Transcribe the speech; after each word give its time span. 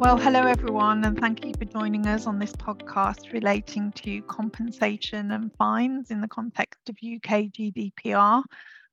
Well, 0.00 0.16
hello 0.16 0.46
everyone, 0.46 1.04
and 1.04 1.20
thank 1.20 1.44
you 1.44 1.52
for 1.58 1.66
joining 1.66 2.06
us 2.06 2.26
on 2.26 2.38
this 2.38 2.52
podcast 2.52 3.34
relating 3.34 3.92
to 3.96 4.22
compensation 4.22 5.30
and 5.30 5.54
fines 5.58 6.10
in 6.10 6.22
the 6.22 6.26
context 6.26 6.88
of 6.88 6.96
UK 7.04 7.50
GDPR. 7.52 8.42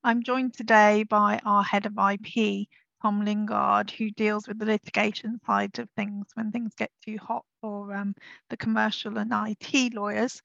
I'm 0.03 0.21
joined 0.21 0.53
today 0.53 1.03
by 1.03 1.39
our 1.45 1.63
head 1.63 1.85
of 1.85 1.93
IP, 1.97 2.67
Tom 3.01 3.23
Lingard, 3.23 3.89
who 3.89 4.11
deals 4.11 4.49
with 4.49 4.59
the 4.59 4.65
litigation 4.65 5.39
side 5.45 5.79
of 5.79 5.87
things 5.95 6.25
when 6.33 6.51
things 6.51 6.73
get 6.77 6.91
too 7.05 7.17
hot 7.25 7.45
for 7.61 7.95
um, 7.95 8.13
the 8.49 8.57
commercial 8.57 9.17
and 9.17 9.31
IT 9.33 9.93
lawyers. 9.93 10.41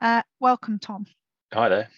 Uh, 0.00 0.22
welcome, 0.40 0.78
Tom. 0.78 1.04
Hi 1.52 1.68
there. 1.68 1.88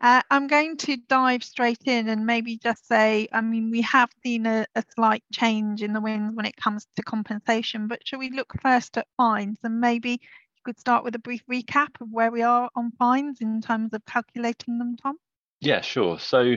Uh, 0.00 0.20
I'm 0.30 0.46
going 0.46 0.76
to 0.78 0.98
dive 1.08 1.42
straight 1.42 1.82
in 1.86 2.08
and 2.08 2.26
maybe 2.26 2.58
just 2.58 2.86
say, 2.86 3.28
I 3.32 3.40
mean, 3.40 3.70
we 3.70 3.80
have 3.82 4.10
seen 4.22 4.44
a, 4.44 4.66
a, 4.74 4.84
slight 4.94 5.24
change 5.32 5.82
in 5.82 5.94
the 5.94 6.02
wind 6.02 6.36
when 6.36 6.44
it 6.44 6.56
comes 6.56 6.86
to 6.96 7.02
compensation, 7.02 7.88
but 7.88 8.06
should 8.06 8.18
we 8.18 8.30
look 8.30 8.52
first 8.60 8.98
at 8.98 9.06
fines 9.16 9.58
and 9.62 9.80
maybe 9.80 10.10
you 10.10 10.60
could 10.64 10.78
start 10.78 11.02
with 11.02 11.14
a 11.14 11.18
brief 11.18 11.42
recap 11.50 11.98
of 12.00 12.08
where 12.10 12.30
we 12.30 12.42
are 12.42 12.68
on 12.76 12.92
fines 12.98 13.40
in 13.40 13.62
terms 13.62 13.94
of 13.94 14.04
calculating 14.04 14.78
them, 14.78 14.96
Tom? 14.96 15.16
Yeah, 15.60 15.80
sure. 15.80 16.18
So 16.18 16.56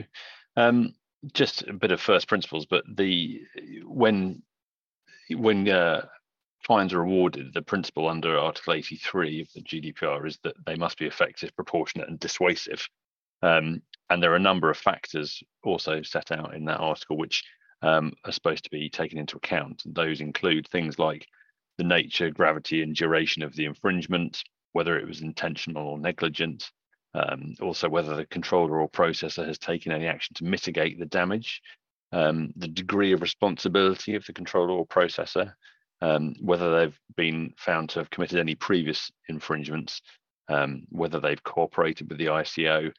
um, 0.56 0.94
just 1.32 1.62
a 1.66 1.72
bit 1.72 1.92
of 1.92 2.00
first 2.00 2.28
principles, 2.28 2.66
but 2.66 2.84
the 2.94 3.40
when 3.84 4.42
when 5.30 5.68
uh, 5.68 6.06
fines 6.66 6.92
are 6.92 7.02
awarded, 7.02 7.54
the 7.54 7.62
principle 7.62 8.08
under 8.08 8.38
Article 8.38 8.74
83 8.74 9.40
of 9.40 9.52
the 9.54 9.62
GDPR 9.62 10.26
is 10.26 10.38
that 10.42 10.54
they 10.66 10.74
must 10.74 10.98
be 10.98 11.06
effective, 11.06 11.54
proportionate, 11.56 12.08
and 12.08 12.18
dissuasive. 12.18 12.86
Um, 13.42 13.82
and 14.10 14.22
there 14.22 14.32
are 14.32 14.36
a 14.36 14.40
number 14.40 14.70
of 14.70 14.76
factors 14.76 15.42
also 15.62 16.02
set 16.02 16.32
out 16.32 16.54
in 16.54 16.64
that 16.66 16.80
article 16.80 17.16
which 17.16 17.44
um, 17.82 18.12
are 18.24 18.32
supposed 18.32 18.64
to 18.64 18.70
be 18.70 18.90
taken 18.90 19.18
into 19.18 19.36
account. 19.36 19.82
Those 19.86 20.20
include 20.20 20.68
things 20.68 20.98
like 20.98 21.26
the 21.78 21.84
nature, 21.84 22.30
gravity, 22.30 22.82
and 22.82 22.94
duration 22.94 23.42
of 23.42 23.54
the 23.54 23.64
infringement, 23.64 24.42
whether 24.72 24.98
it 24.98 25.06
was 25.06 25.22
intentional 25.22 25.86
or 25.86 25.98
negligent, 25.98 26.70
um, 27.14 27.54
also 27.60 27.88
whether 27.88 28.14
the 28.14 28.26
controller 28.26 28.80
or 28.80 28.88
processor 28.88 29.46
has 29.46 29.58
taken 29.58 29.92
any 29.92 30.06
action 30.06 30.34
to 30.34 30.44
mitigate 30.44 30.98
the 30.98 31.06
damage, 31.06 31.62
um, 32.12 32.52
the 32.56 32.68
degree 32.68 33.12
of 33.12 33.22
responsibility 33.22 34.14
of 34.14 34.24
the 34.26 34.32
controller 34.32 34.72
or 34.72 34.86
processor, 34.86 35.52
um, 36.02 36.34
whether 36.40 36.76
they've 36.76 36.98
been 37.16 37.52
found 37.56 37.88
to 37.90 37.98
have 37.98 38.10
committed 38.10 38.38
any 38.38 38.54
previous 38.54 39.10
infringements, 39.28 40.02
um, 40.48 40.82
whether 40.90 41.20
they've 41.20 41.42
cooperated 41.42 42.08
with 42.08 42.18
the 42.18 42.26
ICO, 42.26 42.92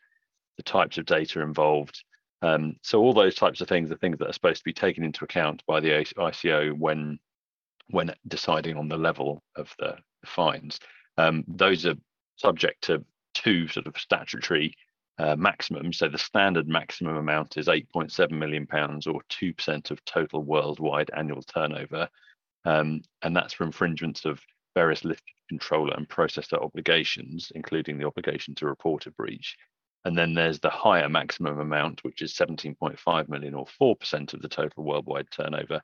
the 0.57 0.63
types 0.63 0.97
of 0.97 1.05
data 1.05 1.41
involved. 1.41 2.03
Um, 2.41 2.75
so 2.81 2.99
all 3.01 3.13
those 3.13 3.35
types 3.35 3.61
of 3.61 3.67
things 3.67 3.91
are 3.91 3.97
things 3.97 4.17
that 4.19 4.29
are 4.29 4.33
supposed 4.33 4.59
to 4.59 4.65
be 4.65 4.73
taken 4.73 5.03
into 5.03 5.23
account 5.23 5.63
by 5.67 5.79
the 5.79 6.05
ICO 6.17 6.77
when 6.77 7.19
when 7.89 8.13
deciding 8.27 8.77
on 8.77 8.87
the 8.87 8.97
level 8.97 9.43
of 9.57 9.73
the 9.79 9.97
fines. 10.25 10.79
Um, 11.17 11.43
those 11.47 11.85
are 11.85 11.95
subject 12.37 12.83
to 12.83 13.03
two 13.33 13.67
sort 13.67 13.85
of 13.85 13.97
statutory 13.97 14.73
uh, 15.17 15.35
maximums. 15.35 15.97
So 15.97 16.07
the 16.07 16.17
standard 16.17 16.67
maximum 16.67 17.17
amount 17.17 17.57
is 17.57 17.67
8.7 17.67 18.31
million 18.31 18.65
pounds 18.65 19.07
or 19.07 19.21
2% 19.29 19.91
of 19.91 20.03
total 20.05 20.41
worldwide 20.43 21.11
annual 21.15 21.41
turnover. 21.41 22.09
Um, 22.65 23.01
and 23.21 23.35
that's 23.35 23.53
for 23.53 23.65
infringements 23.65 24.25
of 24.25 24.39
various 24.73 25.03
lift 25.03 25.23
controller 25.49 25.93
and 25.95 26.07
processor 26.07 26.61
obligations, 26.61 27.51
including 27.55 27.97
the 27.97 28.07
obligation 28.07 28.55
to 28.55 28.65
report 28.65 29.05
a 29.05 29.11
breach. 29.11 29.57
And 30.03 30.17
then 30.17 30.33
there's 30.33 30.59
the 30.59 30.69
higher 30.69 31.09
maximum 31.09 31.59
amount, 31.59 32.03
which 32.03 32.21
is 32.21 32.33
17.5 32.33 33.29
million 33.29 33.53
or 33.53 33.65
4% 33.79 34.33
of 34.33 34.41
the 34.41 34.49
total 34.49 34.83
worldwide 34.83 35.27
turnover 35.31 35.81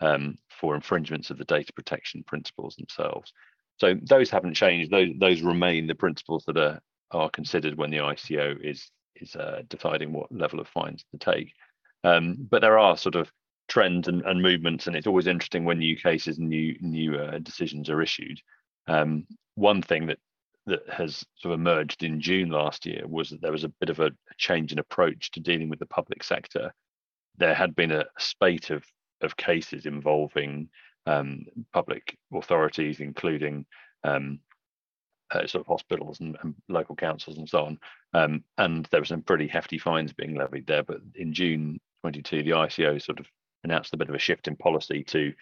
um, 0.00 0.36
for 0.48 0.74
infringements 0.74 1.30
of 1.30 1.38
the 1.38 1.44
data 1.44 1.72
protection 1.72 2.24
principles 2.24 2.74
themselves. 2.76 3.32
So 3.78 3.94
those 4.02 4.30
haven't 4.30 4.54
changed. 4.54 4.90
Those 4.90 5.08
those 5.18 5.42
remain 5.42 5.86
the 5.86 5.94
principles 5.94 6.44
that 6.46 6.56
are 6.56 6.80
are 7.10 7.30
considered 7.30 7.76
when 7.76 7.90
the 7.90 7.98
ICO 7.98 8.58
is 8.62 8.90
is 9.16 9.36
uh, 9.36 9.62
deciding 9.68 10.12
what 10.12 10.32
level 10.32 10.60
of 10.60 10.68
fines 10.68 11.04
to 11.12 11.18
take. 11.18 11.52
Um, 12.04 12.36
but 12.50 12.62
there 12.62 12.78
are 12.78 12.96
sort 12.96 13.14
of 13.14 13.30
trends 13.68 14.08
and, 14.08 14.22
and, 14.22 14.42
movements, 14.42 14.86
and 14.86 14.96
it's 14.96 15.06
always 15.06 15.26
interesting 15.26 15.64
when 15.64 15.78
new 15.78 15.96
cases, 15.96 16.38
new 16.38 16.76
new 16.80 17.16
uh, 17.16 17.38
decisions 17.38 17.88
are 17.88 18.02
issued. 18.02 18.40
Um, 18.88 19.26
one 19.54 19.82
thing 19.82 20.06
that 20.06 20.18
that 20.66 20.88
has 20.88 21.24
sort 21.36 21.54
of 21.54 21.60
emerged 21.60 22.04
in 22.04 22.20
June 22.20 22.50
last 22.50 22.86
year 22.86 23.02
was 23.06 23.30
that 23.30 23.42
there 23.42 23.52
was 23.52 23.64
a 23.64 23.72
bit 23.80 23.90
of 23.90 23.98
a, 24.00 24.10
change 24.38 24.72
in 24.72 24.78
approach 24.78 25.30
to 25.30 25.40
dealing 25.40 25.68
with 25.68 25.78
the 25.78 25.86
public 25.86 26.24
sector. 26.24 26.72
There 27.38 27.54
had 27.54 27.74
been 27.76 27.92
a 27.92 28.06
spate 28.18 28.70
of 28.70 28.84
of 29.22 29.36
cases 29.36 29.86
involving 29.86 30.68
um, 31.06 31.44
public 31.72 32.16
authorities, 32.32 33.00
including 33.00 33.66
um, 34.04 34.40
uh, 35.32 35.46
sort 35.46 35.62
of 35.62 35.66
hospitals 35.66 36.20
and, 36.20 36.36
and, 36.42 36.54
local 36.68 36.94
councils 36.94 37.38
and 37.38 37.48
so 37.48 37.64
on. 37.64 37.78
Um, 38.12 38.44
and 38.58 38.86
there 38.90 39.00
were 39.00 39.06
some 39.06 39.22
pretty 39.22 39.46
hefty 39.46 39.78
fines 39.78 40.12
being 40.12 40.34
levied 40.34 40.66
there. 40.66 40.82
But 40.82 40.98
in 41.14 41.32
June 41.32 41.80
22, 42.02 42.42
the 42.42 42.50
ICO 42.50 43.00
sort 43.00 43.20
of 43.20 43.26
announced 43.64 43.94
a 43.94 43.96
bit 43.96 44.08
of 44.08 44.14
a 44.14 44.18
shift 44.18 44.48
in 44.48 44.56
policy 44.56 45.04
to 45.04 45.32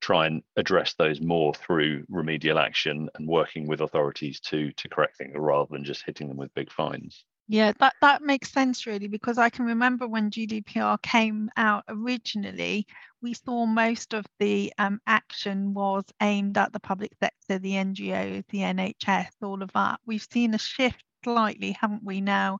try 0.00 0.26
and 0.26 0.42
address 0.56 0.94
those 0.94 1.20
more 1.20 1.54
through 1.54 2.04
remedial 2.08 2.58
action 2.58 3.08
and 3.14 3.26
working 3.26 3.66
with 3.66 3.80
authorities 3.80 4.40
to 4.40 4.72
to 4.72 4.88
correct 4.88 5.16
things 5.16 5.34
rather 5.36 5.68
than 5.70 5.84
just 5.84 6.04
hitting 6.04 6.28
them 6.28 6.36
with 6.36 6.54
big 6.54 6.70
fines. 6.70 7.24
Yeah, 7.50 7.72
that, 7.80 7.94
that 8.02 8.20
makes 8.20 8.52
sense 8.52 8.86
really 8.86 9.08
because 9.08 9.38
I 9.38 9.48
can 9.48 9.64
remember 9.64 10.06
when 10.06 10.30
GDPR 10.30 11.00
came 11.00 11.50
out 11.56 11.84
originally, 11.88 12.86
we 13.22 13.32
saw 13.32 13.64
most 13.64 14.12
of 14.12 14.26
the 14.38 14.70
um, 14.76 15.00
action 15.06 15.72
was 15.72 16.04
aimed 16.20 16.58
at 16.58 16.74
the 16.74 16.80
public 16.80 17.12
sector, 17.18 17.58
the 17.58 17.72
NGOs, 17.72 18.44
the 18.50 18.58
NHS, 18.58 19.30
all 19.42 19.62
of 19.62 19.72
that. 19.72 19.98
We've 20.04 20.26
seen 20.30 20.52
a 20.52 20.58
shift 20.58 21.02
slightly, 21.24 21.72
haven't 21.72 22.04
we, 22.04 22.20
now 22.20 22.58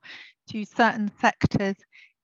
to 0.49 0.65
certain 0.65 1.11
sectors 1.21 1.75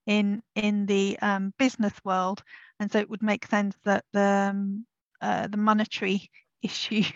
in 0.08 0.42
in 0.56 0.88
the 0.88 1.20
um, 1.22 1.54
business 1.60 1.94
world, 2.04 2.44
and 2.80 2.92
so 2.92 2.98
it 3.00 3.10
would 3.10 3.24
make 3.24 3.46
sense 3.46 3.76
that 3.86 4.06
the 4.12 4.50
um, 4.52 4.86
uh, 5.22 5.48
the 5.48 5.58
monetary 5.58 6.30
issues 6.62 7.12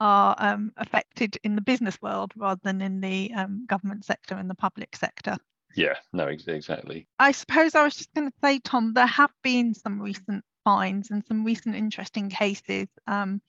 are 0.00 0.34
um, 0.38 0.72
affected 0.76 1.38
in 1.44 1.54
the 1.54 1.62
business 1.62 2.00
world 2.00 2.32
rather 2.36 2.60
than 2.64 2.80
in 2.80 3.00
the 3.00 3.32
um, 3.34 3.66
government 3.66 4.04
sector 4.04 4.34
and 4.34 4.48
the 4.48 4.54
public 4.54 4.96
sector. 4.96 5.36
Yeah, 5.74 5.94
no, 6.12 6.26
exactly. 6.26 7.06
I 7.18 7.32
suppose 7.32 7.74
I 7.74 7.84
was 7.84 7.96
just 7.96 8.12
going 8.14 8.28
to 8.28 8.36
say, 8.42 8.58
Tom, 8.58 8.92
there 8.94 9.06
have 9.06 9.30
been 9.42 9.74
some 9.74 10.00
recent 10.00 10.44
finds 10.64 11.10
and 11.10 11.24
some 11.26 11.44
recent 11.44 11.76
interesting 11.76 12.28
cases. 12.30 12.88
Um, 13.06 13.40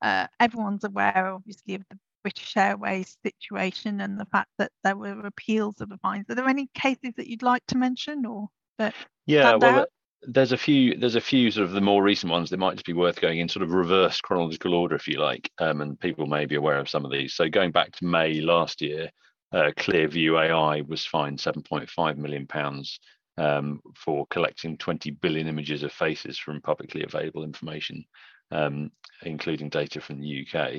uh, 0.00 0.26
everyone's 0.40 0.84
aware, 0.84 1.32
obviously, 1.34 1.74
of 1.74 1.82
the 1.90 1.98
British 2.22 2.56
Airways 2.56 3.16
situation 3.24 4.00
and 4.00 4.18
the 4.18 4.26
fact 4.26 4.50
that 4.58 4.72
there 4.84 4.96
were 4.96 5.26
appeals 5.26 5.80
of 5.80 5.88
the 5.88 5.98
fines. 5.98 6.26
Are 6.28 6.34
there 6.34 6.48
any 6.48 6.68
cases 6.74 7.12
that 7.16 7.26
you'd 7.26 7.42
like 7.42 7.64
to 7.68 7.76
mention 7.76 8.26
or 8.26 8.48
that? 8.78 8.94
Yeah, 9.26 9.56
well? 9.56 9.86
There's 10.22 10.52
a 10.52 10.56
few 10.56 10.96
there's 10.96 11.14
a 11.14 11.20
few 11.20 11.50
sort 11.50 11.66
of 11.66 11.72
the 11.72 11.80
more 11.80 12.02
recent 12.02 12.30
ones 12.30 12.50
that 12.50 12.58
might 12.58 12.74
just 12.74 12.86
be 12.86 12.92
worth 12.92 13.20
going 13.20 13.38
in 13.38 13.48
sort 13.48 13.62
of 13.62 13.70
reverse 13.70 14.20
chronological 14.20 14.74
order 14.74 14.96
if 14.96 15.06
you 15.06 15.18
like 15.18 15.50
um, 15.58 15.80
and 15.80 16.00
people 16.00 16.26
may 16.26 16.44
be 16.44 16.56
aware 16.56 16.78
of 16.78 16.88
some 16.88 17.04
of 17.04 17.12
these. 17.12 17.34
So 17.34 17.48
going 17.48 17.70
back 17.70 17.92
to 17.92 18.04
may 18.04 18.40
last 18.40 18.80
year 18.80 19.10
uh, 19.52 19.70
clearview 19.76 20.38
ai 20.38 20.82
was 20.82 21.06
fined 21.06 21.38
7.5 21.38 22.16
million 22.16 22.46
pounds 22.46 22.98
um, 23.38 23.80
for 23.94 24.26
collecting 24.26 24.76
20 24.76 25.12
billion 25.12 25.46
images 25.46 25.82
of 25.82 25.92
faces 25.92 26.38
from 26.38 26.60
publicly 26.60 27.04
available 27.04 27.44
information 27.44 28.04
um, 28.50 28.90
including 29.22 29.68
data 29.68 30.00
from 30.00 30.20
the 30.20 30.46
uk 30.46 30.72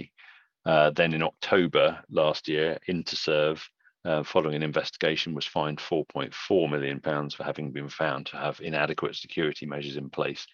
uh, 0.66 0.92
then 0.92 1.14
in 1.14 1.24
october 1.24 1.98
last 2.12 2.48
year 2.48 2.78
interserve 2.88 3.68
uh, 4.06 4.24
following 4.24 4.56
an 4.56 4.64
investigation, 4.64 5.34
was 5.34 5.46
fined 5.46 5.80
4.4 5.80 6.70
million 6.70 7.00
pounds 7.00 7.34
for 7.36 7.44
having 7.44 7.72
been 7.72 7.90
found 7.90 8.28
to 8.28 8.38
have 8.38 8.60
inadequate 8.62 9.16
security 9.16 9.66
measures 9.66 9.98
in 9.98 10.10
place 10.10 10.46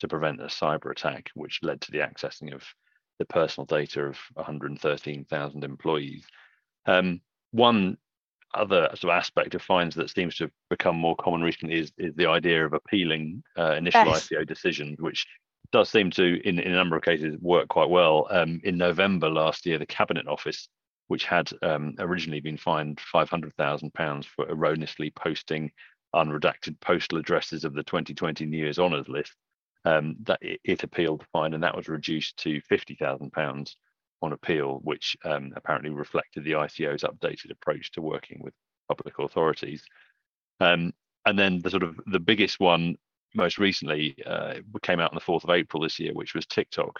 to 0.00 0.08
prevent 0.08 0.40
a 0.40 0.46
cyber 0.46 0.90
attack, 0.90 1.30
which 1.34 1.60
led 1.62 1.80
to 1.82 1.90
the 1.90 1.98
accessing 1.98 2.54
of 2.54 2.62
the 3.18 3.24
personal 3.26 3.66
data 3.66 4.02
of 4.02 4.18
113,000 4.34 5.64
employees. 5.64 6.24
Um, 6.86 7.20
one 7.52 7.96
other 8.54 8.88
sort 8.94 9.12
of 9.12 9.18
aspect 9.18 9.54
of 9.54 9.62
fines 9.62 9.94
that 9.94 10.10
seems 10.10 10.36
to 10.36 10.44
have 10.44 10.52
become 10.70 10.96
more 10.96 11.16
common 11.16 11.42
recently 11.42 11.78
is, 11.78 11.92
is 11.98 12.14
the 12.16 12.26
idea 12.26 12.64
of 12.64 12.72
appealing 12.72 13.42
uh, 13.58 13.72
initial 13.72 14.06
yes. 14.06 14.28
ICO 14.28 14.46
decisions, 14.46 14.96
which 15.00 15.26
does 15.72 15.88
seem 15.88 16.10
to, 16.12 16.40
in, 16.46 16.58
in 16.58 16.72
a 16.72 16.76
number 16.76 16.96
of 16.96 17.02
cases, 17.02 17.36
work 17.40 17.68
quite 17.68 17.88
well. 17.88 18.28
Um, 18.30 18.60
in 18.64 18.78
November 18.78 19.28
last 19.28 19.66
year, 19.66 19.78
the 19.78 19.86
Cabinet 19.86 20.26
Office 20.28 20.68
which 21.08 21.24
had 21.24 21.50
um, 21.62 21.94
originally 21.98 22.40
been 22.40 22.56
fined 22.56 23.00
£500,000 23.14 24.24
for 24.24 24.48
erroneously 24.48 25.10
posting 25.10 25.70
unredacted 26.14 26.80
postal 26.80 27.18
addresses 27.18 27.64
of 27.64 27.74
the 27.74 27.82
2020 27.82 28.46
New 28.46 28.58
Year's 28.58 28.78
Honours 28.78 29.08
list. 29.08 29.32
Um, 29.84 30.16
that 30.24 30.40
it, 30.42 30.82
appealed 30.82 31.20
the 31.20 31.26
fine, 31.32 31.54
and 31.54 31.62
that 31.62 31.76
was 31.76 31.86
reduced 31.86 32.36
to 32.38 32.60
£50,000 32.62 33.74
on 34.20 34.32
appeal, 34.32 34.80
which 34.82 35.16
um, 35.24 35.52
apparently 35.54 35.90
reflected 35.90 36.42
the 36.42 36.56
ICO's 36.56 37.04
updated 37.04 37.52
approach 37.52 37.92
to 37.92 38.02
working 38.02 38.40
with 38.42 38.52
public 38.88 39.16
authorities. 39.20 39.84
Um, 40.58 40.92
and 41.24 41.38
then 41.38 41.60
the 41.60 41.70
sort 41.70 41.84
of 41.84 42.00
the 42.06 42.18
biggest 42.18 42.58
one 42.58 42.96
most 43.36 43.58
recently 43.58 44.16
uh, 44.26 44.54
came 44.82 44.98
out 44.98 45.12
on 45.12 45.14
the 45.14 45.20
4th 45.20 45.44
of 45.44 45.50
April 45.50 45.82
this 45.82 46.00
year, 46.00 46.12
which 46.14 46.34
was 46.34 46.46
TikTok. 46.46 46.98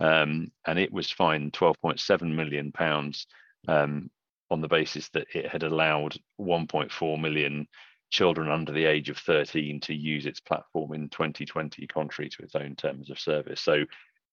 Um, 0.00 0.52
and 0.66 0.78
it 0.78 0.92
was 0.92 1.10
fined 1.10 1.54
12.7 1.54 2.22
million 2.34 2.70
pounds 2.70 3.26
um, 3.66 4.10
on 4.50 4.60
the 4.60 4.68
basis 4.68 5.08
that 5.10 5.26
it 5.34 5.46
had 5.48 5.62
allowed 5.62 6.16
1.4 6.40 7.20
million 7.20 7.66
children 8.10 8.50
under 8.50 8.72
the 8.72 8.84
age 8.84 9.10
of 9.10 9.18
13 9.18 9.80
to 9.80 9.94
use 9.94 10.26
its 10.26 10.40
platform 10.40 10.94
in 10.94 11.08
2020, 11.10 11.86
contrary 11.86 12.30
to 12.30 12.42
its 12.42 12.54
own 12.54 12.74
terms 12.74 13.10
of 13.10 13.18
service. 13.18 13.60
So 13.60 13.84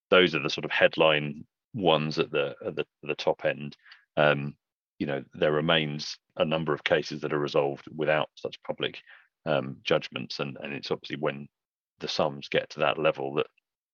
those 0.10 0.36
are 0.36 0.40
the 0.40 0.50
sort 0.50 0.66
of 0.66 0.72
headline 0.72 1.46
ones 1.74 2.20
at 2.20 2.32
the 2.32 2.56
at 2.66 2.76
the, 2.76 2.86
the 3.04 3.16
top 3.16 3.44
end. 3.44 3.76
Um, 4.16 4.56
you 5.00 5.08
know, 5.08 5.24
there 5.34 5.52
remains 5.52 6.18
a 6.38 6.46
number 6.46 6.74
of 6.74 6.84
cases 6.84 7.22
that 7.22 7.34
are 7.34 7.40
resolved 7.40 7.86
without 7.94 8.30
such 8.36 8.62
public 8.64 9.02
um, 9.46 9.78
judgments, 9.84 10.40
and 10.40 10.58
and 10.62 10.74
it's 10.74 10.92
obviously 10.92 11.18
when 11.18 11.48
the 12.00 12.08
sums 12.08 12.48
get 12.48 12.70
to 12.70 12.80
that 12.80 12.98
level 12.98 13.34
that 13.36 13.48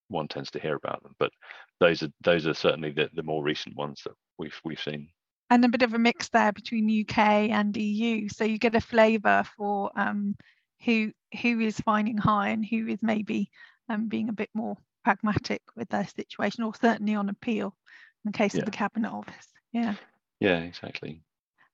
one 0.10 0.28
tends 0.28 0.52
to 0.52 0.60
hear 0.60 0.76
about 0.76 1.02
them. 1.04 1.16
But 1.18 1.32
those 1.80 2.04
are 2.04 2.12
those 2.22 2.46
are 2.46 2.54
certainly 2.54 2.92
the, 2.92 3.10
the 3.14 3.24
more 3.24 3.44
recent 3.44 3.76
ones 3.76 4.02
that 4.06 4.14
we've 4.38 4.60
we've 4.64 4.80
seen. 4.80 5.10
And 5.52 5.66
a 5.66 5.70
bit 5.70 5.82
of 5.82 5.94
a 5.94 6.00
mix 6.00 6.30
there 6.30 6.54
between 6.54 7.02
UK 7.02 7.18
and 7.52 7.76
EU, 7.76 8.30
so 8.30 8.46
you 8.46 8.58
get 8.58 8.74
a 8.74 8.80
flavour 8.80 9.44
for 9.58 9.92
um, 10.00 10.38
who 10.86 11.12
who 11.42 11.60
is 11.60 11.78
finding 11.82 12.18
high 12.18 12.50
and 12.50 12.66
who 12.66 12.88
is 12.88 13.00
maybe 13.02 13.52
um, 13.90 14.08
being 14.08 14.30
a 14.30 14.34
bit 14.34 14.50
more 14.54 14.78
pragmatic 15.04 15.62
with 15.76 15.90
their 15.90 16.08
situation, 16.08 16.64
or 16.64 16.74
certainly 16.74 17.16
on 17.16 17.28
appeal 17.28 17.76
in 18.24 18.32
the 18.32 18.38
case 18.38 18.54
yeah. 18.54 18.62
of 18.62 18.66
the 18.66 18.72
cabinet 18.72 19.12
office. 19.12 19.48
Yeah. 19.74 19.96
Yeah, 20.40 20.60
exactly. 20.60 21.22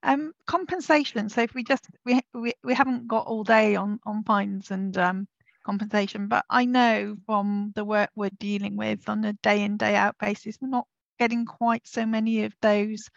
Um, 0.02 0.32
compensation. 0.44 1.28
So 1.28 1.42
if 1.42 1.54
we 1.54 1.62
just 1.62 1.86
we 2.04 2.20
we, 2.34 2.54
we 2.64 2.74
haven't 2.74 3.06
got 3.06 3.28
all 3.28 3.44
day 3.44 3.76
on 3.76 4.00
on 4.04 4.24
fines 4.24 4.72
and 4.72 4.98
um, 4.98 5.28
compensation, 5.64 6.26
but 6.26 6.44
I 6.50 6.64
know 6.64 7.16
from 7.26 7.72
the 7.76 7.84
work 7.84 8.10
we're 8.16 8.30
dealing 8.40 8.76
with 8.76 9.08
on 9.08 9.24
a 9.24 9.34
day 9.34 9.62
in 9.62 9.76
day 9.76 9.94
out 9.94 10.16
basis, 10.18 10.58
we're 10.60 10.66
not 10.66 10.88
getting 11.20 11.46
quite 11.46 11.86
so 11.86 12.04
many 12.06 12.42
of 12.42 12.52
those 12.60 13.08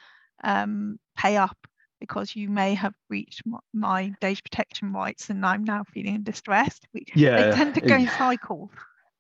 um, 0.44 1.00
pay 1.18 1.38
up 1.38 1.58
because 2.00 2.36
you 2.36 2.50
may 2.50 2.74
have 2.74 2.94
breached 3.08 3.44
my 3.74 4.14
data 4.22 4.42
protection 4.42 4.92
rights 4.92 5.30
and 5.30 5.46
I'm 5.46 5.64
now 5.64 5.84
feeling 5.94 6.24
distressed. 6.24 6.88
We, 6.94 7.06
yeah, 7.16 7.50
they 7.50 7.56
tend 7.56 7.76
to 7.76 7.82
go 7.82 7.96
in 7.96 8.08
cycles. 8.08 8.72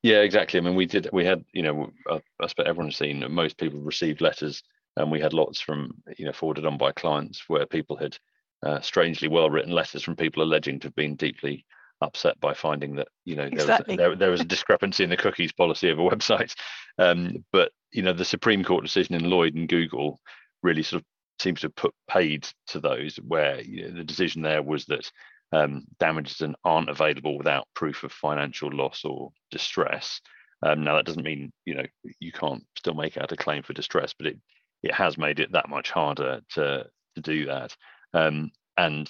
Yeah, 0.03 0.21
exactly. 0.21 0.59
I 0.59 0.63
mean, 0.63 0.75
we 0.75 0.87
did. 0.87 1.07
We 1.13 1.23
had, 1.23 1.45
you 1.53 1.61
know, 1.61 1.91
I, 2.09 2.15
I 2.15 2.43
expect 2.43 2.67
everyone's 2.67 2.97
seen. 2.97 3.23
Most 3.29 3.57
people 3.57 3.79
received 3.79 4.19
letters, 4.19 4.63
and 4.97 5.11
we 5.11 5.19
had 5.19 5.33
lots 5.33 5.61
from, 5.61 5.93
you 6.17 6.25
know, 6.25 6.33
forwarded 6.33 6.65
on 6.65 6.77
by 6.77 6.91
clients 6.91 7.43
where 7.47 7.67
people 7.67 7.95
had 7.95 8.17
uh, 8.63 8.81
strangely 8.81 9.27
well 9.27 9.49
written 9.49 9.71
letters 9.71 10.01
from 10.01 10.15
people 10.15 10.41
alleging 10.43 10.79
to 10.79 10.87
have 10.87 10.95
been 10.95 11.15
deeply 11.15 11.65
upset 12.01 12.39
by 12.39 12.53
finding 12.53 12.95
that 12.95 13.07
you 13.25 13.35
know 13.35 13.43
there, 13.43 13.53
exactly. 13.53 13.93
was, 13.93 13.97
there, 13.97 14.15
there, 14.15 14.31
was 14.31 14.41
a 14.41 14.45
discrepancy 14.45 15.03
in 15.03 15.09
the 15.09 15.17
cookies 15.17 15.51
policy 15.51 15.89
of 15.89 15.99
a 15.99 16.01
website 16.09 16.55
um, 16.97 17.43
but 17.51 17.71
you 17.91 18.01
know 18.01 18.13
the 18.13 18.25
supreme 18.25 18.63
court 18.63 18.83
decision 18.83 19.15
in 19.15 19.29
lloyd 19.29 19.53
and 19.53 19.69
google 19.69 20.19
really 20.63 20.83
sort 20.83 21.01
of 21.01 21.05
seems 21.39 21.61
to 21.61 21.67
have 21.67 21.75
put 21.75 21.93
paid 22.07 22.47
to 22.67 22.79
those 22.79 23.15
where 23.17 23.61
you 23.61 23.83
know, 23.83 23.97
the 23.97 24.03
decision 24.03 24.41
there 24.41 24.61
was 24.61 24.85
that 24.85 25.11
um, 25.53 25.85
damages 25.99 26.41
aren't 26.63 26.89
available 26.89 27.37
without 27.37 27.67
proof 27.75 28.03
of 28.03 28.11
financial 28.11 28.71
loss 28.71 29.03
or 29.03 29.31
distress. 29.49 30.21
Um, 30.63 30.83
now 30.83 30.95
that 30.95 31.05
doesn't 31.05 31.23
mean 31.23 31.51
you 31.65 31.75
know 31.75 31.85
you 32.19 32.31
can't 32.31 32.63
still 32.77 32.93
make 32.93 33.17
out 33.17 33.31
a 33.31 33.37
claim 33.37 33.63
for 33.63 33.73
distress, 33.73 34.13
but 34.17 34.27
it 34.27 34.37
it 34.83 34.93
has 34.93 35.17
made 35.17 35.39
it 35.39 35.51
that 35.51 35.69
much 35.69 35.91
harder 35.91 36.41
to 36.53 36.85
to 37.15 37.21
do 37.21 37.45
that. 37.45 37.75
Um, 38.13 38.51
and 38.77 39.09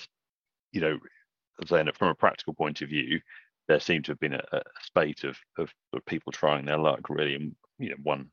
you 0.72 0.82
know, 0.82 0.98
then 1.70 1.90
from 1.94 2.10
a 2.10 2.16
practical 2.16 2.54
point 2.54 2.82
of 2.82 2.90
view, 2.90 3.20
there 3.68 3.80
seemed 3.80 4.06
to 4.06 4.12
have 4.12 4.20
been 4.20 4.34
a, 4.34 4.44
a 4.52 4.62
spate 4.84 5.24
of, 5.24 5.38
of, 5.58 5.72
of 5.94 6.06
people 6.06 6.32
trying 6.32 6.66
their 6.66 6.78
luck 6.78 7.10
really, 7.10 7.36
and 7.36 7.56
you 7.78 7.90
know, 7.90 7.96
one 8.04 8.30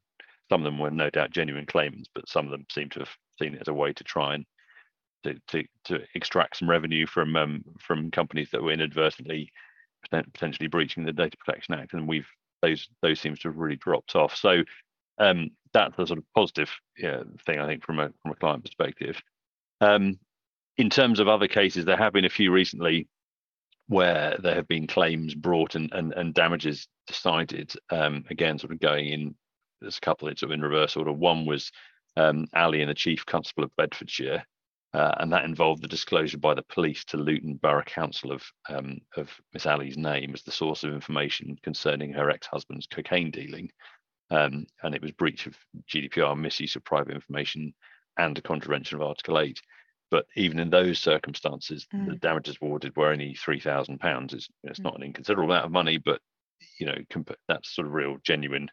some 0.51 0.61
of 0.61 0.65
them 0.65 0.79
were 0.79 0.91
no 0.91 1.11
doubt 1.11 1.31
genuine 1.31 1.67
claimants, 1.67 2.09
but 2.15 2.29
some 2.29 2.47
of 2.47 2.51
them 2.51 2.67
seem 2.71 2.89
to 2.91 3.01
have 3.01 3.11
seen 3.39 3.55
it 3.55 3.61
as 3.61 3.69
a 3.69 3.75
way 3.75 3.93
to 3.93 4.05
try 4.05 4.35
and 4.35 4.45
to 5.25 5.35
to, 5.49 5.65
to 5.85 6.01
extract 6.15 6.59
some 6.59 6.71
revenue 6.71 7.07
from 7.07 7.37
um, 7.37 7.65
from 7.81 8.11
companies 8.11 8.51
that 8.53 8.63
were 8.63 8.73
inadvertently 8.73 9.51
potentially 10.11 10.69
breaching 10.69 11.05
the 11.05 11.13
Data 11.13 11.37
Protection 11.37 11.75
Act, 11.75 11.93
and 11.93 12.09
we've 12.09 12.29
those 12.63 12.89
those 13.03 13.21
seems 13.21 13.39
to 13.41 13.49
have 13.49 13.57
really 13.57 13.77
dropped 13.77 14.17
off. 14.17 14.37
So 14.37 14.63
um, 15.19 15.51
that's 15.73 15.99
a 15.99 16.07
sort 16.07 16.19
of 16.19 16.25
positive 16.35 16.71
thing 16.99 17.59
I 17.59 17.67
think 17.67 17.85
from 17.85 17.99
a 17.99 18.11
from 18.23 18.33
a 18.33 18.37
client 18.37 18.65
perspective. 18.65 19.21
Um, 19.81 20.19
in 20.77 20.91
terms 20.91 21.19
of 21.19 21.29
other 21.29 21.49
cases, 21.49 21.85
there 21.85 21.97
have 21.97 22.13
been 22.13 22.25
a 22.25 22.31
few 22.31 22.53
recently 22.53 23.09
where 23.89 24.37
there 24.41 24.55
have 24.55 24.69
been 24.69 24.87
claims 24.87 25.35
brought 25.35 25.75
and 25.75 25.93
and, 25.93 26.13
and 26.13 26.35
damages 26.35 26.89
decided. 27.07 27.73
Um, 27.91 28.25
again, 28.31 28.59
sort 28.59 28.73
of 28.73 28.81
going 28.81 29.09
in. 29.09 29.35
There's 29.81 29.99
a 29.99 30.01
couple 30.01 30.29
sort 30.29 30.43
of 30.43 30.51
in 30.51 30.63
reverse 30.63 30.97
order. 30.97 31.13
One 31.13 31.47
was 31.47 31.71
um, 32.17 32.47
Ali 32.55 32.81
and 32.81 32.91
the 32.91 32.95
Chief 32.95 33.25
Constable 33.25 33.65
of 33.65 33.77
Bedfordshire, 33.77 34.45
uh, 34.95 35.15
and 35.19 35.33
that 35.33 35.45
involved 35.45 35.83
the 35.83 35.89
disclosure 35.89 36.39
by 36.39 36.55
the 36.55 36.63
police 36.63 37.05
to 37.07 37.17
Luton 37.17 37.55
Borough 37.55 37.83
Council 37.83 38.33
of 38.33 38.43
um, 38.69 38.99
of 39.17 39.31
Miss 39.53 39.67
Ali's 39.67 39.99
name 39.99 40.33
as 40.35 40.43
the 40.43 40.51
source 40.51 40.85
of 40.85 40.93
information 40.93 41.57
concerning 41.63 42.13
her 42.13 42.31
ex-husband's 42.31 42.87
cocaine 42.87 43.31
dealing, 43.31 43.71
um, 44.31 44.67
and 44.83 44.95
it 44.95 45.03
was 45.03 45.13
breach 45.13 45.47
of 45.47 45.57
GDPR, 45.89 46.39
misuse 46.39 46.77
of 46.77 46.85
private 46.85 47.15
information, 47.15 47.75
and 48.19 48.37
a 48.37 48.43
contravention 48.43 48.97
of 48.97 49.07
Article 49.07 49.39
8. 49.39 49.61
But 50.11 50.27
even 50.37 50.59
in 50.59 50.71
those 50.71 50.99
circumstances, 50.99 51.87
mm. 51.95 52.09
the 52.09 52.17
damages 52.17 52.57
awarded 52.61 52.97
were 52.97 53.11
only 53.13 53.35
three 53.35 53.61
thousand 53.61 53.99
pounds. 54.01 54.33
It's, 54.33 54.49
it's 54.65 54.81
mm. 54.81 54.85
not 54.85 54.97
an 54.97 55.03
inconsiderable 55.03 55.53
amount 55.53 55.67
of 55.67 55.73
money, 55.73 55.99
but 55.99 56.21
you 56.81 56.87
know 56.87 56.97
comp- 57.11 57.37
that's 57.47 57.75
sort 57.75 57.87
of 57.87 57.93
real, 57.93 58.17
genuine, 58.25 58.71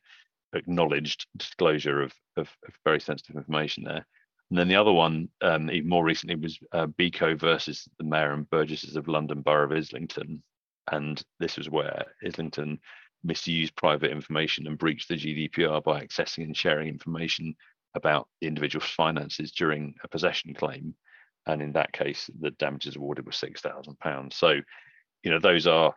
acknowledged 0.56 1.28
disclosure 1.38 2.02
of, 2.02 2.14
of, 2.38 2.50
of 2.68 2.74
very 2.84 3.00
sensitive 3.00 3.36
information 3.36 3.84
there. 3.84 4.06
And 4.50 4.60
then 4.60 4.68
the 4.68 4.76
other 4.76 4.94
one, 4.94 5.30
um, 5.42 5.72
even 5.72 5.90
more 5.90 6.04
recently, 6.04 6.36
was 6.36 6.60
uh, 6.72 6.88
Bekoe 6.88 7.40
versus 7.40 7.88
the 7.98 8.06
Mayor 8.06 8.34
and 8.34 8.50
Burgesses 8.50 8.96
of 8.96 9.08
London 9.08 9.42
Borough 9.42 9.66
of 9.66 9.72
Islington. 9.72 10.44
And 10.92 11.22
this 11.40 11.58
was 11.58 11.70
where 11.70 12.06
Islington 12.26 12.80
misused 13.24 13.76
private 13.76 14.12
information 14.12 14.68
and 14.68 14.78
breached 14.78 15.08
the 15.08 15.16
GDPR 15.16 15.84
by 15.84 16.06
accessing 16.06 16.44
and 16.44 16.56
sharing 16.56 16.88
information 16.88 17.56
about 17.96 18.28
the 18.40 18.48
individual's 18.48 18.90
finances 18.90 19.52
during 19.52 19.96
a 20.04 20.08
possession 20.08 20.54
claim. 20.54 20.94
And 21.48 21.62
in 21.62 21.72
that 21.74 21.92
case, 21.92 22.30
the 22.40 22.52
damages 22.52 22.96
awarded 22.96 23.26
were 23.26 23.32
six 23.32 23.62
thousand 23.62 24.00
pounds. 24.00 24.36
So, 24.36 24.60
you 25.24 25.32
know, 25.32 25.40
those 25.40 25.66
are 25.66 25.96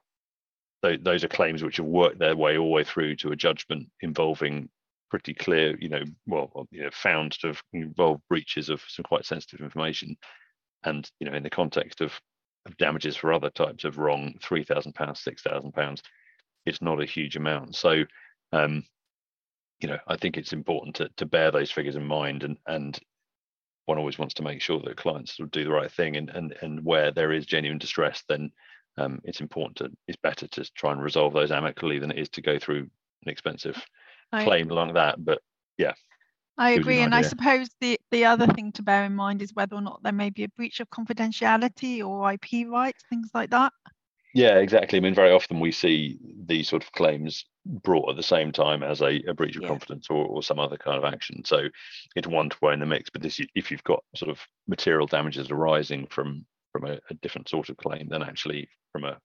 those 0.83 1.25
are 1.25 1.29
claims 1.29 1.63
which 1.63 1.79
have 1.79 1.87
worked 1.87 2.19
their 2.19 2.37
way 2.37 2.57
all 2.57 2.67
the 2.67 2.73
way 2.73 2.85
through 2.85 3.17
to 3.17 3.33
a 3.33 3.37
judgment 3.37 3.89
involving 4.01 4.69
pretty 5.11 5.35
clear, 5.35 5.77
you 5.81 5.89
know, 5.89 6.03
well, 6.27 6.69
you 6.71 6.83
know, 6.83 6.91
found 6.93 7.33
to 7.33 7.49
have 7.49 7.63
involved 7.73 8.23
breaches 8.29 8.69
of 8.69 8.83
some 8.89 9.05
quite 9.05 9.25
sensitive 9.25 9.61
information. 9.61 10.17
And, 10.85 11.11
you 11.19 11.29
know, 11.29 11.37
in 11.37 11.43
the 11.43 11.51
context 11.51 12.01
of, 12.01 12.13
of 12.67 12.77
damages 12.77 13.17
for 13.17 13.33
other 13.33 13.51
types 13.51 13.85
of 13.85 13.99
wrong, 13.99 14.35
three 14.43 14.63
thousand 14.63 14.95
pounds, 14.95 15.21
six 15.21 15.43
thousand 15.43 15.73
pounds, 15.73 16.03
it's 16.67 16.83
not 16.83 17.03
a 17.03 17.07
huge 17.07 17.37
amount. 17.37 17.75
So, 17.75 18.05
um, 18.53 18.85
you 19.81 19.89
know, 19.89 19.99
I 20.07 20.17
think 20.17 20.37
it's 20.37 20.53
important 20.53 20.97
to 20.97 21.09
to 21.17 21.27
bear 21.27 21.51
those 21.51 21.71
figures 21.71 21.97
in 21.97 22.05
mind, 22.05 22.43
and 22.43 22.59
and 22.67 22.99
one 23.87 23.99
always 23.99 24.19
wants 24.19 24.35
to 24.35 24.43
make 24.43 24.61
sure 24.61 24.81
that 24.85 24.97
clients 24.97 25.39
will 25.39 25.47
do 25.47 25.65
the 25.65 25.73
right 25.73 25.91
thing, 25.91 26.17
and 26.17 26.31
and 26.31 26.55
and 26.61 26.85
where 26.85 27.11
there 27.11 27.33
is 27.33 27.47
genuine 27.47 27.79
distress, 27.79 28.23
then 28.29 28.51
um, 28.99 29.21
it's 29.25 29.41
important 29.41 29.77
to 29.77 29.91
it's 30.07 30.19
better 30.23 30.47
to 30.49 30.65
try 30.73 30.93
and 30.93 31.03
resolve 31.03 31.33
those 31.33 31.53
amicably 31.53 31.99
than 31.99 32.11
it 32.11 32.19
is 32.19 32.29
to 32.31 32.43
go 32.43 32.59
through 32.59 32.89
an 33.25 33.29
expensive 33.29 33.83
I, 34.33 34.45
claim 34.45 34.71
along 34.71 34.95
that. 34.95 35.25
But 35.25 35.41
yeah. 35.77 35.93
I 36.61 36.71
agree, 36.71 36.99
and 36.99 37.15
I 37.15 37.23
suppose 37.23 37.69
the 37.81 38.01
the 38.11 38.25
other 38.25 38.49
thing 38.49 38.73
to 38.73 38.83
bear 38.83 39.05
in 39.05 39.15
mind 39.15 39.43
is 39.43 39.55
whether 39.55 39.77
or 39.77 39.81
not 39.81 40.03
there 40.03 40.13
may 40.13 40.31
be 40.31 40.43
a 40.43 40.49
breach 40.49 40.81
of 40.81 40.91
confidentiality 40.91 42.05
or 42.05 42.33
IP 42.33 42.69
rights, 42.69 43.05
things 43.09 43.31
like 43.33 43.51
that. 43.51 43.73
Yeah, 44.35 44.59
exactly. 44.59 44.99
I 44.99 45.01
mean, 45.01 45.15
very 45.15 45.33
often 45.33 45.61
we 45.61 45.73
see 45.73 46.19
these 46.47 46.69
sort 46.69 46.83
of 46.83 46.93
claims 46.93 47.45
brought 47.65 48.11
at 48.11 48.17
the 48.17 48.23
same 48.23 48.53
time 48.53 48.83
as 48.83 49.01
a, 49.01 49.23
a 49.29 49.35
breach 49.35 49.57
of 49.57 49.63
yeah. 49.63 49.69
confidence 49.69 50.09
or, 50.11 50.27
or 50.27 50.43
some 50.43 50.59
other 50.59 50.77
kind 50.77 50.99
of 50.99 51.05
action. 51.05 51.45
So 51.45 51.69
it's 52.15 52.27
one 52.27 52.51
to 52.51 52.57
throw 52.57 52.73
in 52.73 52.81
the 52.81 52.87
mix. 52.87 53.09
But 53.09 53.23
this, 53.23 53.41
if 53.55 53.71
you've 53.71 53.85
got 53.85 54.05
sort 54.15 54.31
of 54.31 54.41
material 54.67 55.07
damages 55.07 55.51
arising 55.51 56.07
from 56.07 56.45
from 56.73 56.85
a, 56.85 56.99
a 57.11 57.15
different 57.23 57.49
sort 57.49 57.69
of 57.69 57.77
claim, 57.77 58.09
then 58.09 58.23
actually 58.23 58.69
from 58.93 59.05
a, 59.05 59.19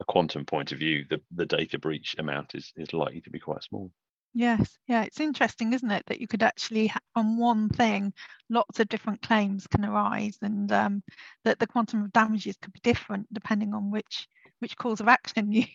a 0.00 0.04
quantum 0.06 0.44
point 0.44 0.72
of 0.72 0.78
view, 0.78 1.04
the, 1.08 1.20
the 1.34 1.46
data 1.46 1.78
breach 1.78 2.14
amount 2.18 2.54
is 2.54 2.72
is 2.76 2.92
likely 2.92 3.20
to 3.20 3.30
be 3.30 3.38
quite 3.38 3.62
small. 3.62 3.90
Yes, 4.34 4.78
yeah, 4.86 5.02
it's 5.02 5.20
interesting, 5.20 5.74
isn't 5.74 5.90
it, 5.90 6.04
that 6.06 6.20
you 6.20 6.26
could 6.26 6.42
actually, 6.42 6.90
on 7.14 7.36
one 7.36 7.68
thing, 7.68 8.14
lots 8.48 8.80
of 8.80 8.88
different 8.88 9.20
claims 9.20 9.66
can 9.66 9.84
arise, 9.84 10.38
and 10.40 10.72
um, 10.72 11.02
that 11.44 11.58
the 11.58 11.66
quantum 11.66 12.02
of 12.02 12.12
damages 12.12 12.56
could 12.62 12.72
be 12.72 12.80
different 12.82 13.32
depending 13.32 13.74
on 13.74 13.90
which 13.90 14.26
which 14.60 14.76
cause 14.76 15.00
of 15.00 15.08
action 15.08 15.52
you 15.52 15.66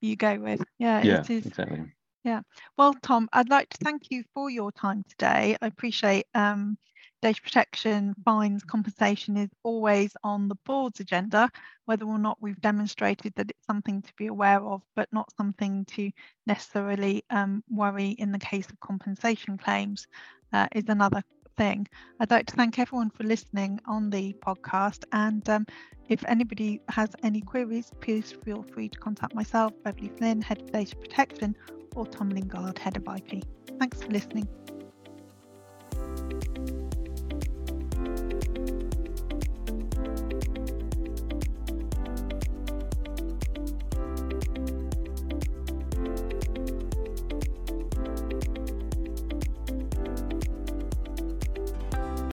you 0.00 0.16
go 0.16 0.38
with. 0.38 0.62
Yeah, 0.78 1.02
yeah, 1.02 1.24
exactly. 1.28 1.92
Yeah. 2.24 2.42
Well, 2.76 2.94
Tom, 3.02 3.28
I'd 3.32 3.48
like 3.48 3.68
to 3.70 3.78
thank 3.82 4.10
you 4.10 4.24
for 4.34 4.50
your 4.50 4.72
time 4.72 5.04
today. 5.08 5.56
I 5.62 5.66
appreciate 5.66 6.26
um, 6.34 6.76
data 7.22 7.40
protection, 7.40 8.14
fines, 8.24 8.64
compensation 8.64 9.36
is 9.36 9.50
always 9.62 10.12
on 10.22 10.48
the 10.48 10.56
board's 10.66 11.00
agenda, 11.00 11.50
whether 11.86 12.04
or 12.04 12.18
not 12.18 12.38
we've 12.40 12.60
demonstrated 12.60 13.32
that 13.36 13.50
it's 13.50 13.66
something 13.66 14.02
to 14.02 14.12
be 14.16 14.26
aware 14.26 14.60
of, 14.60 14.82
but 14.94 15.08
not 15.12 15.32
something 15.36 15.84
to 15.86 16.10
necessarily 16.46 17.24
um, 17.30 17.62
worry 17.70 18.10
in 18.10 18.32
the 18.32 18.38
case 18.38 18.68
of 18.68 18.80
compensation 18.80 19.56
claims 19.56 20.06
uh, 20.52 20.66
is 20.74 20.84
another 20.88 21.22
thing. 21.56 21.86
I'd 22.20 22.30
like 22.30 22.46
to 22.46 22.54
thank 22.56 22.78
everyone 22.78 23.10
for 23.10 23.24
listening 23.24 23.80
on 23.86 24.10
the 24.10 24.34
podcast. 24.46 25.02
And 25.12 25.48
um, 25.48 25.66
if 26.08 26.24
anybody 26.26 26.80
has 26.88 27.10
any 27.22 27.40
queries, 27.40 27.90
please 28.00 28.34
feel 28.44 28.64
free 28.72 28.88
to 28.88 28.98
contact 28.98 29.34
myself, 29.34 29.72
Beverley 29.84 30.12
Flynn, 30.18 30.40
Head 30.40 30.60
of 30.60 30.70
Data 30.72 30.96
Protection, 30.96 31.56
or 31.96 32.06
Tom 32.06 32.30
Lingard, 32.30 32.78
Head 32.78 32.96
of 32.96 33.06
IP. 33.08 33.44
Thanks 33.78 34.02
for 34.02 34.10
listening. 34.10 34.48